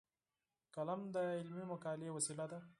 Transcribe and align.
قلم 0.75 1.01
د 1.15 1.17
علمي 1.39 1.65
مقالې 1.71 2.09
وسیله 2.13 2.45
ده 2.51 2.59